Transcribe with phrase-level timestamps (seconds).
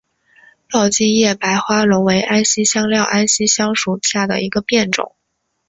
[0.67, 5.15] 抱茎叶白花龙为安息香科安息香属下的一个变种。